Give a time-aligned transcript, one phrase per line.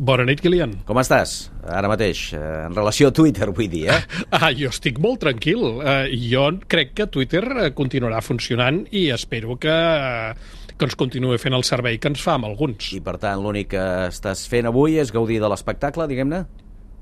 [0.00, 0.70] Bona nit, Kilian.
[0.88, 3.98] Com estàs, ara mateix, eh, en relació a Twitter, vull dir, eh?
[4.38, 5.60] Ah, jo estic molt tranquil.
[5.82, 9.74] Uh, jo crec que Twitter eh, continuarà funcionant i espero que,
[10.72, 12.94] que ens continuï fent el servei que ens fa amb alguns.
[12.96, 16.46] I, per tant, l'únic que estàs fent avui és gaudir de l'espectacle, diguem-ne?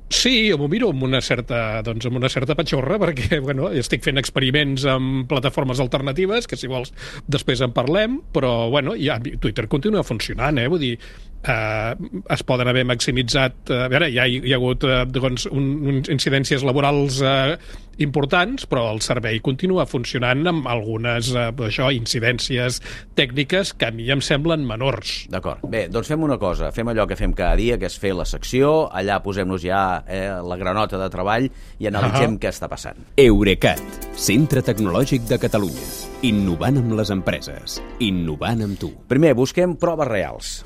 [0.08, 4.02] Sí, jo m'ho miro amb una certa, doncs, amb una certa patxorra, perquè bueno, estic
[4.06, 6.94] fent experiments amb plataformes alternatives, que si vols
[7.28, 10.66] després en parlem, però bueno, ja, Twitter continua funcionant, eh?
[10.72, 10.94] vull dir,
[11.42, 11.94] eh,
[12.30, 13.70] es poden haver maximitzat...
[13.70, 17.58] Eh, a veure, hi ha, hi ha hagut eh, doncs, un, un, incidències laborals eh,
[18.02, 22.80] importants, però el servei continua funcionant amb algunes eh, això, incidències
[23.18, 25.26] tècniques que a mi em semblen menors.
[25.32, 25.64] D'acord.
[25.70, 26.72] Bé, doncs fem una cosa.
[26.74, 28.88] Fem allò que fem cada dia, que és fer la secció.
[28.94, 32.42] Allà posem-nos ja eh, la granota de treball i analitzem ah.
[32.42, 33.02] què està passant.
[33.18, 33.82] Eurecat,
[34.18, 35.90] centre tecnològic de Catalunya.
[36.28, 37.78] Innovant amb les empreses.
[38.02, 38.94] Innovant amb tu.
[39.10, 40.58] Primer, busquem proves reals.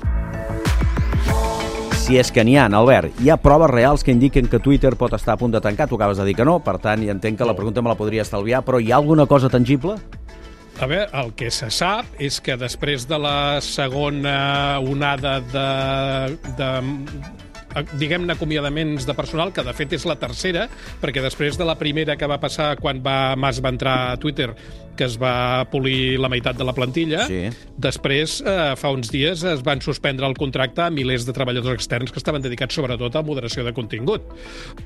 [2.03, 5.13] Si és que n'hi ha, Albert, hi ha proves reals que indiquen que Twitter pot
[5.15, 5.87] estar a punt de tancar.
[5.87, 7.95] Tu acabes de dir que no, per tant, ja entenc que la pregunta me la
[7.95, 9.95] podria estalviar, però hi ha alguna cosa tangible?
[10.83, 16.69] A veure, el que se sap és que després de la segona onada de, de
[17.99, 20.67] diguem-ne, acomiadaments de personal, que de fet és la tercera,
[21.01, 24.51] perquè després de la primera que va passar quan va, Mas va entrar a Twitter,
[24.97, 27.47] que es va polir la meitat de la plantilla, sí.
[27.81, 32.13] després, eh, fa uns dies, es van suspendre el contracte a milers de treballadors externs
[32.13, 34.33] que estaven dedicats sobretot a moderació de contingut.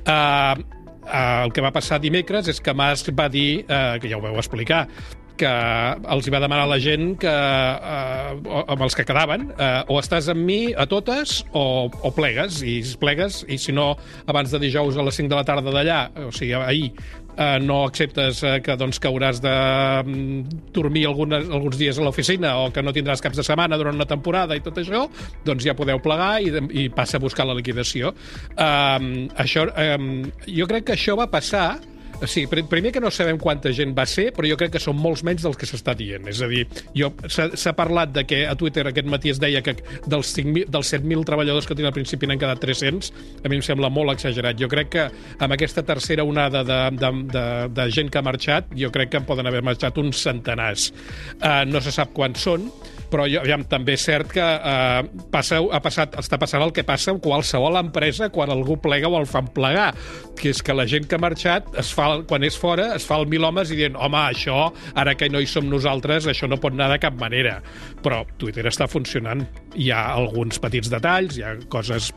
[0.04, 4.18] Eh, Uh, el que va passar dimecres és que Mas va dir, uh, que ja
[4.18, 4.82] ho vau explicar,
[5.38, 5.52] que
[6.14, 10.00] els hi va demanar a la gent que, eh, amb els que quedaven, eh, o
[10.02, 13.92] estàs amb mi a totes o, o plegues, i plegues, i si no,
[14.26, 16.92] abans de dijous a les 5 de la tarda d'allà, o sigui, ahir,
[17.38, 19.54] eh, no acceptes eh, que, doncs, que hauràs de
[20.02, 23.96] mm, dormir algunes, alguns dies a l'oficina o que no tindràs caps de setmana durant
[23.96, 25.06] una temporada i tot això,
[25.46, 26.52] doncs ja podeu plegar i,
[26.84, 28.12] i passa a buscar la liquidació.
[28.56, 29.96] Eh, això, eh,
[30.50, 31.78] jo crec que això va passar
[32.26, 35.22] Sí, primer que no sabem quanta gent va ser, però jo crec que són molts
[35.26, 36.26] menys dels que s'està dient.
[36.30, 36.64] És a dir,
[37.30, 41.24] s'ha parlat de que a Twitter aquest matí es deia que dels, 5, dels 7.000
[41.28, 43.12] treballadors que tenen al principi n'han quedat 300.
[43.44, 44.58] A mi em sembla molt exagerat.
[44.58, 45.06] Jo crec que
[45.38, 47.46] amb aquesta tercera onada de, de, de,
[47.78, 50.90] de gent que ha marxat, jo crec que en poden haver marxat uns centenars.
[51.38, 52.66] Uh, no se sap quants són,
[53.10, 56.84] però jo, ja, també és cert que eh, passa, ha passat, està passant el que
[56.86, 59.90] passa amb qualsevol empresa quan algú plega o el fan plegar,
[60.38, 63.20] que és que la gent que ha marxat, es fa, quan és fora, es fa
[63.20, 66.60] el mil homes i dient, home, això, ara que no hi som nosaltres, això no
[66.60, 67.58] pot anar de cap manera.
[68.04, 69.44] Però Twitter està funcionant.
[69.78, 72.12] Hi ha alguns petits detalls, hi ha coses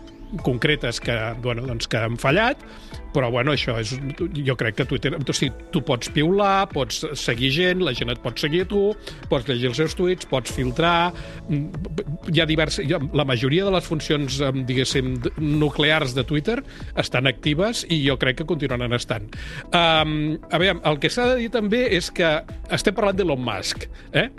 [0.46, 2.62] concretes que, bueno, doncs que han fallat,
[3.14, 3.94] però bueno, això és,
[4.46, 8.22] jo crec que Twitter, o sigui, tu pots piular, pots seguir gent, la gent et
[8.24, 8.84] pot seguir a tu,
[9.32, 11.12] pots llegir els seus tuits, pots filtrar,
[11.52, 16.60] hi ha diverses, la majoria de les funcions, diguéssim, nuclears de Twitter
[17.00, 19.28] estan actives i jo crec que continuaran estant.
[19.76, 22.30] Um, a veure, el que s'ha de dir també és que
[22.72, 24.30] estem parlant d'Elon Musk, eh?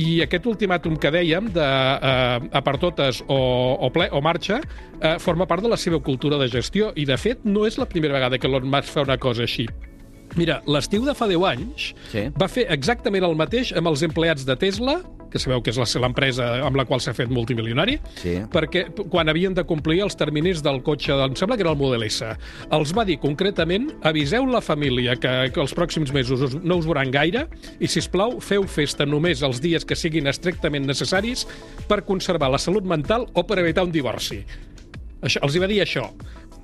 [0.00, 3.40] i aquest ultimàtum que dèiem de uh, a per totes o,
[3.74, 4.60] o, ple, o marxa,
[5.00, 7.88] uh, forma part de la seva cultura de gestió i, de fet, no és la
[7.90, 9.66] primera vegada que Elon Musk fa una cosa així.
[10.38, 12.28] Mira, l'estiu de fa 10 anys sí.
[12.38, 15.00] va fer exactament el mateix amb els empleats de Tesla,
[15.30, 18.36] que sabeu que és l'empresa amb la qual s'ha fet multimilionari, sí.
[18.50, 22.06] perquè quan havien de complir els terminis del cotxe, em sembla que era el Model
[22.06, 22.30] S,
[22.70, 27.14] els va dir concretament, aviseu la família que, que els pròxims mesos no us veuran
[27.14, 27.46] gaire
[27.78, 31.46] i, si plau feu festa només els dies que siguin estrictament necessaris
[31.90, 34.42] per conservar la salut mental o per evitar un divorci.
[35.20, 36.06] Això, els hi va dir això.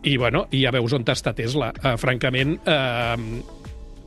[0.05, 1.73] I, bueno, i ja veus on està Tesla.
[1.83, 3.57] Uh, francament, uh,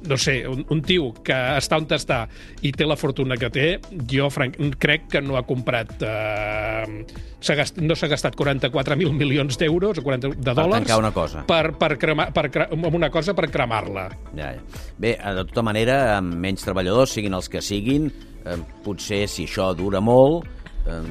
[0.08, 2.22] no sé, un, un tio que està on està
[2.64, 3.66] i té la fortuna que té,
[4.10, 5.96] jo franc, crec que no ha comprat...
[6.00, 10.88] Uh, gast, no s'ha gastat 44.000 milions d'euros o 40 de dòlars...
[10.88, 11.44] Per una cosa.
[11.48, 14.08] Per, per, cremar, per una cosa per cremar-la.
[14.36, 14.86] Ja, ja.
[15.00, 18.10] Bé, de tota manera, amb menys treballadors, siguin els que siguin,
[18.44, 20.48] eh, potser si això dura molt,
[20.86, 21.02] eh,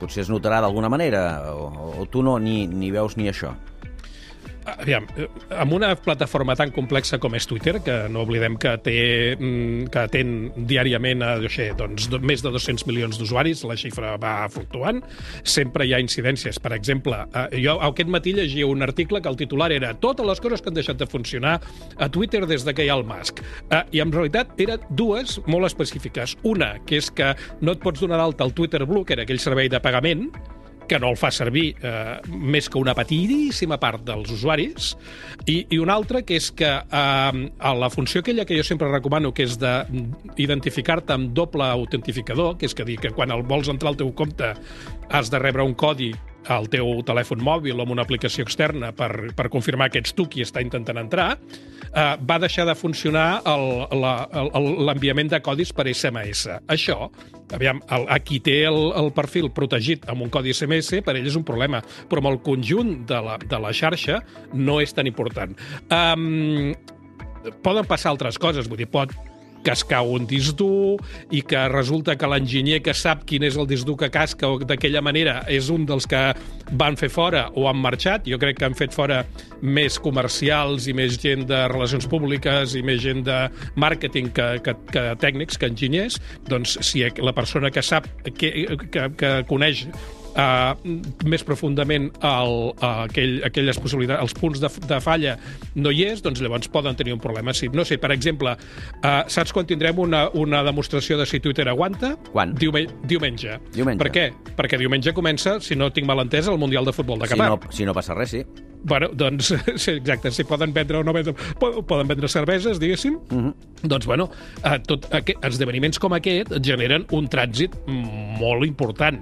[0.00, 1.24] potser es notarà d'alguna manera,
[1.54, 3.54] o, o tu no ni, ni veus ni això.
[4.64, 5.28] Aviam, eh,
[5.60, 8.96] amb una plataforma tan complexa com és Twitter, que no oblidem que té
[9.36, 10.30] mm, que atén
[10.70, 15.02] diàriament a sé, doncs, més de 200 milions d'usuaris, la xifra va fluctuant,
[15.42, 16.58] sempre hi ha incidències.
[16.62, 20.40] Per exemple, eh, jo aquest matí llegia un article que el titular era totes les
[20.40, 21.58] coses que han deixat de funcionar
[21.98, 23.44] a Twitter des de que hi ha el Musk.
[23.68, 26.38] Eh, I en realitat eren dues molt específiques.
[26.42, 29.42] Una, que és que no et pots donar d'alta el Twitter Blue, que era aquell
[29.42, 30.30] servei de pagament,
[30.88, 34.92] que no el fa servir eh, més que una petidíssima part dels usuaris,
[35.46, 38.90] i, i una altra que és que eh, a la funció aquella que jo sempre
[38.92, 43.72] recomano, que és d'identificar-te amb doble autentificador, que és que dir que quan el vols
[43.72, 44.54] entrar al teu compte
[45.10, 46.12] has de rebre un codi
[46.52, 50.26] al teu telèfon mòbil o amb una aplicació externa per, per confirmar que ets tu
[50.30, 56.48] qui està intentant entrar, eh, va deixar de funcionar l'enviament de codis per SMS.
[56.72, 57.10] Això,
[57.56, 61.28] aviam, el, a qui té el, el perfil protegit amb un codi SMS, per ell
[61.30, 64.20] és un problema, però amb el conjunt de la, de la xarxa
[64.54, 65.54] no és tan important.
[65.92, 66.74] Um,
[67.64, 69.12] poden passar altres coses, vull dir, pot
[69.64, 70.98] cascar un disc dur
[71.34, 74.58] i que resulta que l'enginyer que sap quin és el disc dur que casca o
[74.60, 76.22] d'aquella manera és un dels que
[76.72, 78.28] van fer fora o han marxat.
[78.28, 79.22] Jo crec que han fet fora
[79.62, 83.38] més comercials i més gent de relacions públiques i més gent de
[83.80, 86.20] màrqueting que, que, que tècnics, que enginyers.
[86.50, 88.52] Doncs si la persona que sap, que,
[88.90, 89.86] que, que coneix
[90.36, 90.74] uh,
[91.24, 95.36] més profundament el, uh, aquell, aquelles possibilitats, els punts de, de falla
[95.74, 97.52] no hi és, doncs llavors poden tenir un problema.
[97.54, 101.68] Si, no sé, per exemple, uh, saps quan tindrem una, una demostració de si Twitter
[101.68, 102.16] aguanta?
[102.32, 102.54] Quan?
[102.54, 103.58] Diume, diumenge.
[103.74, 103.98] Diumenge.
[104.02, 104.28] Per què?
[104.56, 107.50] Perquè diumenge comença, si no tinc mal entès, el Mundial de Futbol de Si Qatar.
[107.50, 108.44] no, si no passa res, sí.
[108.84, 113.14] Bueno, doncs, sí, exacte, si poden vendre o no vendre, po- poden vendre cerveses, diguéssim,
[113.16, 113.46] mm Mhm.
[113.48, 113.88] -hmm.
[113.88, 114.30] doncs, bueno,
[114.62, 119.20] eh, tot aquest, esdeveniments com aquest generen un trànsit molt important.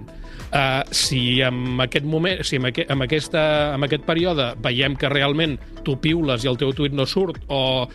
[0.53, 5.09] Uh, si en aquest moment, si en, aqu en, aquesta, en aquest període veiem que
[5.09, 7.89] realment tu piules i el teu tuit no surt o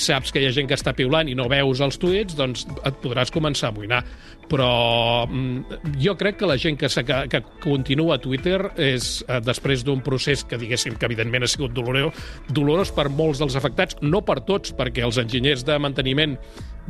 [0.00, 2.96] saps que hi ha gent que està piulant i no veus els tuits, doncs et
[3.02, 4.00] podràs començar a amoïnar.
[4.48, 4.70] Però
[5.28, 9.84] mm, jo crec que la gent que, que, que continua a Twitter és, eh, després
[9.84, 12.16] d'un procés que, diguéssim, que evidentment ha sigut dolorós,
[12.48, 16.38] dolorós per molts dels afectats, no per tots, perquè els enginyers de manteniment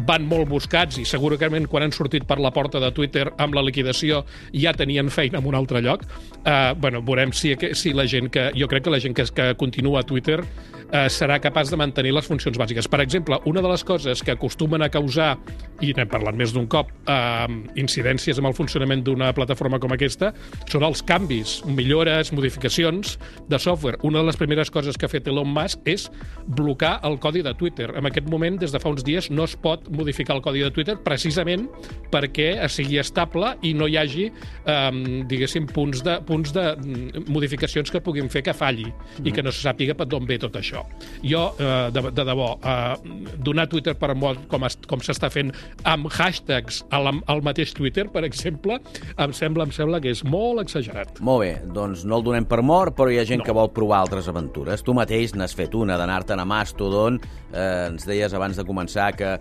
[0.07, 3.65] van molt buscats i segurament quan han sortit per la porta de Twitter amb la
[3.67, 4.23] liquidació
[4.55, 6.05] ja tenien feina en un altre lloc.
[6.45, 8.49] Uh, bueno, veurem si, si la gent que...
[8.59, 12.15] Jo crec que la gent que, que continua a Twitter uh, serà capaç de mantenir
[12.15, 12.89] les funcions bàsiques.
[12.91, 15.35] Per exemple, una de les coses que acostumen a causar,
[15.83, 17.47] i n'hem parlat més d'un cop, uh,
[17.79, 20.33] incidències amb el funcionament d'una plataforma com aquesta,
[20.71, 23.17] són els canvis, millores, modificacions
[23.49, 23.99] de software.
[24.07, 26.09] Una de les primeres coses que ha fet Elon Musk és
[26.47, 27.91] blocar el codi de Twitter.
[27.99, 30.71] En aquest moment, des de fa uns dies, no es pot modificar el codi de
[30.75, 31.67] Twitter precisament
[32.13, 34.29] perquè sigui estable i no hi hagi,
[34.69, 39.29] um, diguéssim, punts de, punts de mm, modificacions que puguin fer que falli mm -hmm.
[39.29, 40.85] i que no se sàpiga per d'on ve tot això.
[41.23, 42.97] Jo, uh, de, de debò, uh,
[43.39, 45.53] donar Twitter per mort com, es, com s'està fent
[45.85, 48.81] amb hashtags al, al mateix Twitter, per exemple,
[49.17, 51.21] em sembla, em sembla que és molt exagerat.
[51.21, 53.45] Molt bé, doncs no el donem per mort, però hi ha gent No.
[53.45, 54.83] que vol provar altres aventures.
[54.83, 57.21] Tu mateix n'has fet una, d'anar-te'n a Mastodon.
[57.53, 59.39] Eh, ens deies abans de començar que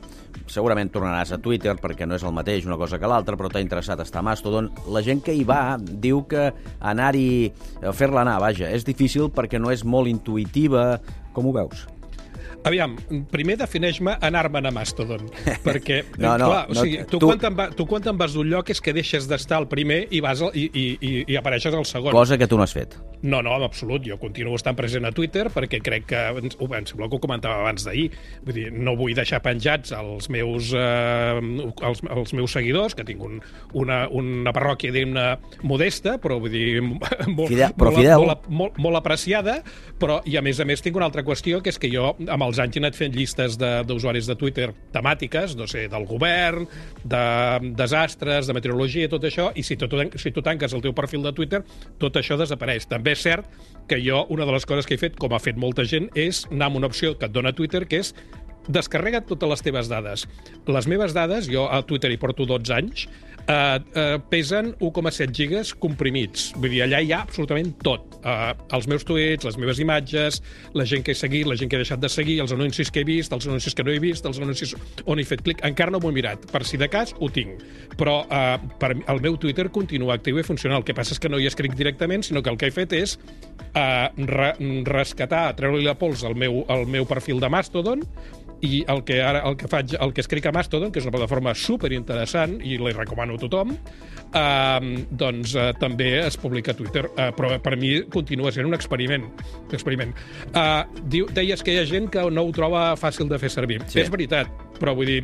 [0.48, 3.62] segurament tornaràs a Twitter perquè no és el mateix una cosa que l'altra, però t'ha
[3.64, 4.70] interessat estar a Mastodon.
[4.94, 7.52] La gent que hi va diu que anar-hi,
[7.82, 11.00] eh, fer-la anar, vaja, és difícil perquè no és molt intuïtiva.
[11.34, 11.88] Com ho veus?
[12.68, 12.96] Aviam,
[13.32, 15.28] primer defineix-me anar-me'n a Mastodon,
[15.68, 17.28] perquè, No, no, clar, o sigui, tu, tu- tu...
[17.30, 20.02] Quan te'n va, tu quan te'n vas d'un lloc és que deixes d'estar al primer
[20.12, 22.12] i, vas al, i, i, i apareixes al segon.
[22.18, 22.98] Cosa que tu no has fet.
[23.24, 24.04] No, no, en absolut.
[24.06, 26.22] Jo continuo estant present a Twitter perquè crec que...
[26.60, 28.12] Ho, em sembla que ho comentava abans d'ahir.
[28.46, 31.40] Vull dir, no vull deixar penjats els meus, eh,
[31.90, 33.40] els, els meus seguidors, que tinc un,
[33.78, 35.26] una, una parròquia, diguem-ne,
[35.68, 38.26] modesta, però vull dir, molt, Fidel, però molt, fidel.
[38.28, 39.60] molt, molt, molt apreciada,
[40.00, 42.48] però, i a més a més tinc una altra qüestió, que és que jo amb
[42.48, 46.06] els anys he anat fent llistes de- d'usuaris de, de Twitter temàtiques, no sé, del
[46.10, 46.68] govern,
[47.04, 47.24] de
[47.78, 51.34] desastres, de meteorologia, tot això, i si tu, si tu tanques el teu perfil de
[51.34, 51.64] Twitter,
[52.02, 52.86] tot això desapareix.
[52.92, 53.48] També és cert
[53.88, 56.44] que jo, una de les coses que he fet, com ha fet molta gent, és
[56.52, 58.14] anar amb una opció que et dona Twitter, que és
[58.68, 60.26] descarrega't totes les teves dades.
[60.68, 63.08] Les meves dades, jo a Twitter hi porto 12 anys,
[63.48, 66.52] eh, eh, pesen 1,7 gigas comprimits.
[66.58, 68.18] Vull dir, allà hi ha absolutament tot.
[68.22, 70.42] Eh, els meus tuits, les meves imatges,
[70.78, 73.02] la gent que he seguit, la gent que he deixat de seguir, els anuncis que
[73.02, 74.76] he vist, els anuncis que no he vist, els anuncis
[75.06, 75.64] on he fet clic.
[75.68, 76.48] Encara no m'ho he mirat.
[76.52, 77.64] Per si de cas, ho tinc.
[77.98, 80.82] Però eh, per, el meu Twitter continua actiu i funcional.
[80.82, 82.94] El que passa és que no hi escric directament, sinó que el que he fet
[82.98, 83.18] és
[83.74, 84.52] eh, re,
[84.88, 88.04] rescatar, treure-li la pols al meu, al meu perfil de Mastodon
[88.62, 91.14] i el que ara el que faig, el que escric a Mastodon, que és una
[91.16, 96.78] plataforma super interessant i li recomano a tothom, eh, doncs eh, també es publica a
[96.78, 99.28] Twitter, eh, però per mi continua sent un experiment.
[99.68, 100.14] Un experiment.
[100.54, 103.82] Eh, diu, deies que hi ha gent que no ho troba fàcil de fer servir.
[103.88, 104.02] Sí.
[104.04, 104.50] És veritat,
[104.82, 105.22] però vull dir,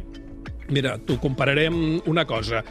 [0.74, 2.64] Mira, t'ho compararem una cosa.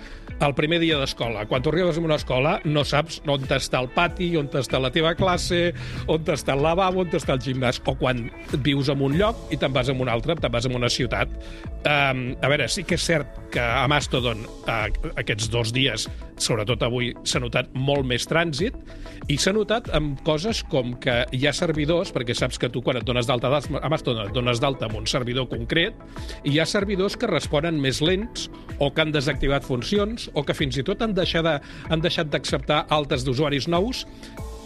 [0.42, 3.88] El primer dia d'escola, quan tu arribes a una escola, no saps on està el
[3.94, 5.70] pati, on està la teva classe,
[6.10, 8.24] on està el lavabo, on està el gimnàs, o quan
[8.66, 11.30] vius en un lloc i te'n vas a un altre, te'n vas a una ciutat.
[11.86, 16.08] Um, a veure, sí que és cert que a Mastodon uh, aquests dos dies
[16.42, 18.76] sobretot avui, s'ha notat molt més trànsit
[19.30, 22.98] i s'ha notat amb coses com que hi ha servidors, perquè saps que tu quan
[22.98, 25.98] et dones d'alta a Mastodon et dones d'alta amb un servidor concret,
[26.44, 30.56] i hi ha servidors que responen més lents o que han desactivat funcions o que
[30.56, 31.58] fins i tot han deixat de,
[31.90, 34.06] han deixat d'acceptar altes d'usuaris nous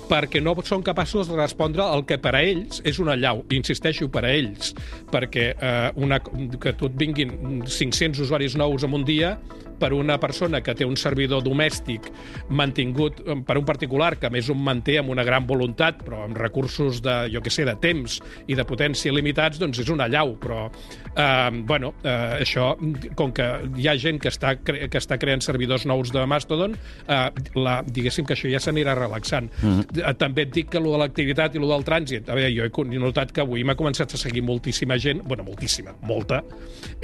[0.09, 3.45] perquè no són capaços de respondre el que per a ells és una llau.
[3.55, 4.73] Insisteixo, per a ells,
[5.13, 9.37] perquè eh, una, que tu et vinguin 500 usuaris nous en un dia
[9.79, 12.09] per una persona que té un servidor domèstic
[12.49, 16.39] mantingut eh, per un particular que més un manté amb una gran voluntat, però amb
[16.41, 20.37] recursos de, jo que sé, de temps i de potència limitats, doncs és una llau.
[20.41, 20.67] Però,
[21.13, 22.73] eh, bueno, eh, això,
[23.19, 27.21] com que hi ha gent que està, que està creant servidors nous de Mastodon, eh,
[27.57, 29.51] la, diguéssim que això ja s'anirà relaxant.
[29.63, 29.96] Mm -hmm.
[30.19, 33.00] També et dic que lo de l'activitat i lo del trànsit, a veure, jo he
[33.00, 36.43] notat que avui m'ha començat a seguir moltíssima gent, bueno, moltíssima, molta,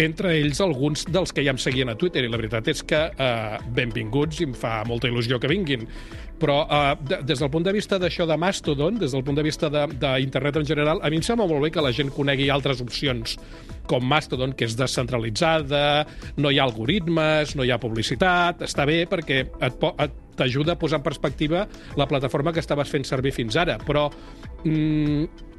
[0.01, 3.05] entre ells alguns dels que ja em seguien a Twitter, i la veritat és que
[3.11, 5.87] eh, benvinguts i em fa molta il·lusió que vinguin.
[6.43, 9.47] Però eh, de, des del punt de vista d'això de Mastodon, des del punt de
[9.47, 12.83] vista d'internet en general, a mi em sembla molt bé que la gent conegui altres
[12.85, 13.37] opcions
[13.91, 16.07] com Mastodon, que és descentralitzada,
[16.39, 20.81] no hi ha algoritmes, no hi ha publicitat, està bé perquè et, et t'ajuda a
[20.81, 24.09] posar en perspectiva la plataforma que estaves fent servir fins ara, però
[24.65, 25.52] mm,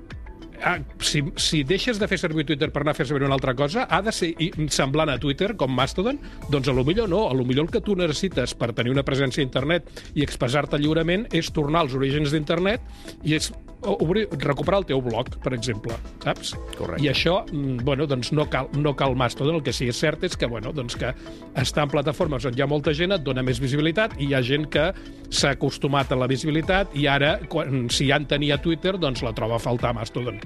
[0.63, 3.55] ah, si, si deixes de fer servir Twitter per anar a fer servir una altra
[3.58, 4.32] cosa, ha de ser
[4.74, 6.20] semblant a Twitter, com Mastodon?
[6.50, 7.25] Doncs a lo millor no.
[7.29, 10.79] A lo millor el que tu necessites per tenir una presència a internet i expressar-te
[10.82, 12.84] lliurement és tornar als orígens d'internet
[13.24, 13.51] i és
[13.84, 16.53] obrir, recuperar el teu blog, per exemple, saps?
[16.77, 17.03] Correcte.
[17.03, 20.00] I això, mm, bueno, doncs no cal, no cal Mastodon, el que sí que és
[20.00, 21.13] cert és que, bueno, doncs que
[21.55, 24.41] està en plataformes on hi ha molta gent et dona més visibilitat i hi ha
[24.41, 24.91] gent que
[25.29, 29.34] s'ha acostumat a la visibilitat i ara, quan, si ja en tenia Twitter, doncs la
[29.34, 30.39] troba a faltar Mastodon.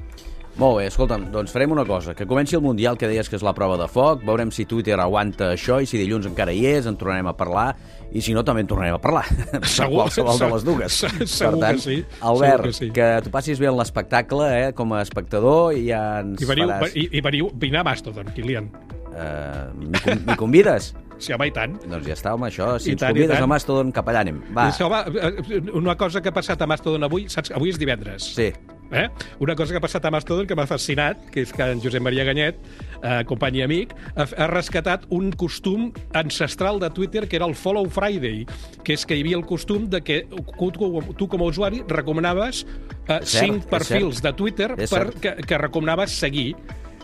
[0.58, 2.16] Molt bé, escolta'm, doncs farem una cosa.
[2.18, 4.96] Que comenci el Mundial, que deies que és la prova de foc, veurem si Twitter
[4.98, 7.68] aguanta això i si dilluns encara hi és, en tornarem a parlar,
[8.10, 9.28] i si no, també en tornarem a parlar.
[9.78, 11.00] Segur, qualsevol de les dues.
[11.30, 12.00] Segur per tant, que sí.
[12.26, 12.90] Albert, que, sí.
[12.96, 16.72] que tu passis bé en l'espectacle, eh, com a espectador, i ja ens I veniu,
[16.74, 16.96] faràs...
[16.98, 18.72] i, i veniu, vine a Mastodon, Kilian.
[19.14, 20.94] Uh, M'hi convides?
[21.18, 21.72] Sí, home, i tant.
[21.82, 22.76] Doncs ja està, home, això.
[22.78, 24.38] Si I ens tant, convides a Mastodon, cap allà anem.
[24.54, 24.68] Va.
[24.68, 27.50] I Això va, eh, una cosa que ha passat a Mastodon avui, saps?
[27.58, 28.28] Avui és divendres.
[28.38, 28.52] Sí.
[28.92, 29.10] Eh?
[29.40, 32.04] Una cosa que ha passat a Mastodon que m'ha fascinat, que és que en Josep
[32.04, 32.60] Maria Ganyet,
[33.02, 37.56] eh, company i amic, ha, ha rescatat un costum ancestral de Twitter que era el
[37.56, 38.46] Follow Friday,
[38.84, 43.20] que és que hi havia el costum de que tu, com a usuari recomanaves eh,
[43.20, 46.54] cert, cinc perfils de Twitter per, que, que recomanaves seguir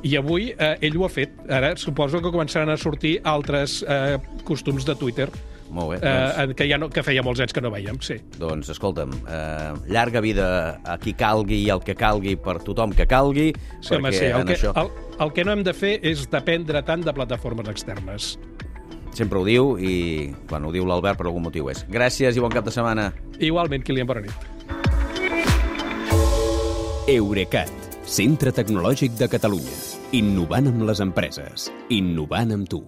[0.04, 1.36] i avui eh, ell ho ha fet.
[1.52, 5.30] Ara suposo que començaran a sortir altres eh, costums de Twitter
[5.74, 5.98] Molt bé.
[6.04, 8.20] Doncs, eh, que, ja no, que feia molts anys que no veiem, sí.
[8.38, 10.48] doncs escolta'm, eh, llarga vida
[10.86, 13.50] a qui calgui i el que calgui per tothom que calgui,
[13.82, 14.26] Sí, home, perquè sí.
[14.30, 14.92] El en que, això el,
[15.26, 18.36] el que no hem de fer és dependre tant de plataformes externes.
[19.14, 21.84] sempre ho diu i quan ho diu l'Albert per algun motiu és.
[21.90, 23.12] Gràcies i bon cap de setmana.
[23.40, 24.34] Igualment, Kilian, bona nit.
[27.08, 27.72] Eurecat,
[28.08, 29.76] centre tecnològic de Catalunya.
[30.14, 31.72] Innovant amb les empreses.
[31.90, 32.84] Innovant amb tu.